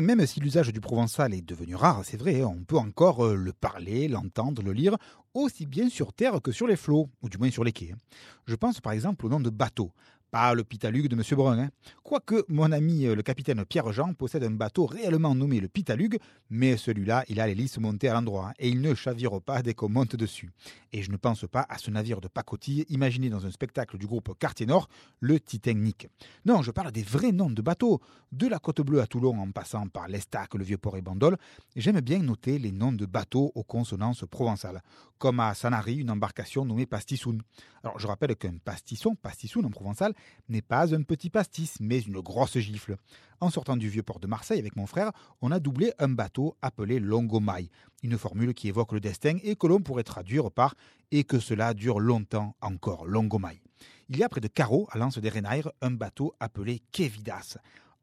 [0.00, 3.52] même si l'usage du provençal est devenu rare, c'est vrai, on peut encore euh, le
[3.52, 4.96] parler, l'entendre, le lire,
[5.34, 7.94] aussi bien sur terre que sur les flots, ou du moins sur les quais.
[8.46, 9.90] Je pense par exemple au nom de bateau.
[10.32, 11.22] Pas le Pitalugue de M.
[11.36, 11.58] Brun.
[11.58, 11.70] Hein.
[12.02, 16.18] Quoique mon ami euh, le capitaine Pierre-Jean possède un bateau réellement nommé le Pitalugue,
[16.48, 19.74] mais celui-là, il a l'hélice montée à l'endroit hein, et il ne chavire pas dès
[19.74, 20.50] qu'on monte dessus.
[20.94, 24.06] Et je ne pense pas à ce navire de pacotille imaginé dans un spectacle du
[24.06, 24.88] groupe Quartier Nord,
[25.20, 26.08] le Titanic.
[26.46, 28.00] Non, je parle des vrais noms de bateaux.
[28.32, 31.36] De la Côte Bleue à Toulon en passant par l'Estac, le Vieux-Port et Bandol,
[31.76, 34.80] j'aime bien noter les noms de bateaux aux consonances provençales,
[35.18, 37.42] comme à Sanary, une embarcation nommée Pastissoun.
[37.84, 40.14] Alors je rappelle qu'un pastisson, pastissoun en provençal,
[40.48, 42.96] n'est pas un petit pastis, mais une grosse gifle.
[43.40, 46.56] En sortant du vieux port de Marseille avec mon frère, on a doublé un bateau
[46.62, 47.70] appelé Longomaille,
[48.02, 50.74] une formule qui évoque le destin et que l'on pourrait traduire par
[51.10, 53.60] et que cela dure longtemps encore, Longomaille.
[54.08, 57.56] Il y a près de Carreau, à l'Anse des Renaires, un bateau appelé Kevidas.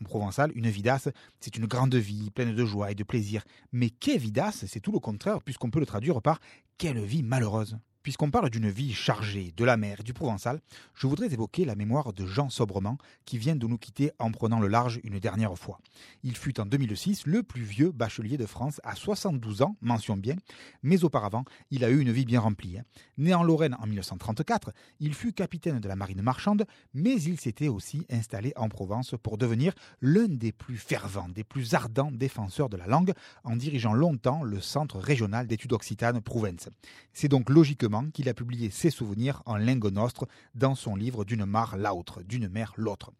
[0.00, 1.08] En provençal, une vidasse,
[1.38, 3.44] c'est une grande vie, pleine de joie et de plaisir.
[3.72, 6.40] Mais Kevidas, c'est tout le contraire, puisqu'on peut le traduire par
[6.76, 7.78] quelle vie malheureuse.
[8.02, 10.60] Puisqu'on parle d'une vie chargée de la mer et du Provençal,
[10.94, 14.58] je voudrais évoquer la mémoire de Jean Sobrement, qui vient de nous quitter en prenant
[14.58, 15.78] le large une dernière fois.
[16.24, 20.34] Il fut en 2006 le plus vieux bachelier de France à 72 ans, mention bien,
[20.82, 22.78] mais auparavant, il a eu une vie bien remplie.
[22.78, 22.82] Hein.
[23.18, 27.68] Né en Lorraine en 1934, il fut capitaine de la marine marchande, mais il s'était
[27.68, 32.76] aussi installé en Provence pour devenir l'un des plus fervents, des plus ardents défenseurs de
[32.76, 33.12] la langue,
[33.44, 36.68] en dirigeant longtemps le Centre régional d'études occitanes Provence.
[37.12, 41.44] C'est donc logiquement qu'il a publié ses souvenirs en lingue nostre dans son livre D'une
[41.44, 43.12] mare l'autre, d'une mer l'autre.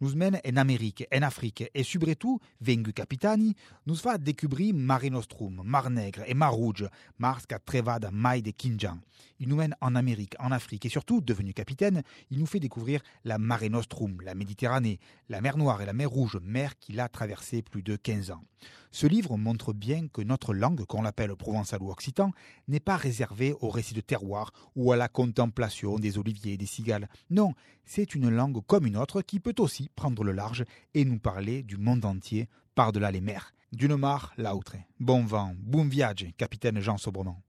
[0.00, 5.60] Nous mène en Amérique, en Afrique et surtout, vengu capitani, nous fa découvrir Mare Nostrum,
[5.64, 8.98] Mar Nègre et Mar Rouge, Mars qu'a trevada mai de Kinjan.
[9.40, 13.00] Il nous mène en Amérique, en Afrique et surtout, devenu capitaine, il nous fait découvrir
[13.24, 17.08] la Mare Nostrum, la Méditerranée, la mer Noire et la mer Rouge, mer qu'il a
[17.08, 18.44] traversée plus de 15 ans.
[18.90, 22.32] Ce livre montre bien que notre langue, qu'on l'appelle provençal ou occitan,
[22.68, 26.66] n'est pas réservée au récit de terroir ou à la contemplation des oliviers et des
[26.66, 27.08] cigales.
[27.30, 27.52] Non,
[27.84, 29.54] c'est une langue comme une autre qui peut
[29.94, 33.52] prendre le large et nous parler du monde entier par-delà les mers.
[33.72, 34.76] D'une mare, l'autre.
[34.98, 37.42] Bon vent, bon viage, capitaine Jean Sobrement.